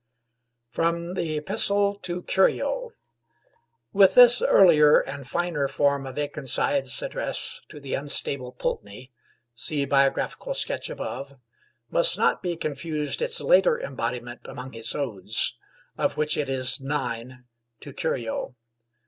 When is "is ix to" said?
16.49-17.93